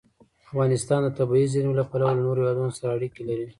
افغانستان 0.47 0.99
د 1.03 1.09
طبیعي 1.17 1.47
زیرمې 1.53 1.73
له 1.79 1.83
پلوه 1.89 2.11
له 2.17 2.21
نورو 2.27 2.39
هېوادونو 2.41 2.71
سره 2.79 2.89
اړیکې 2.97 3.21
لري. 3.29 3.47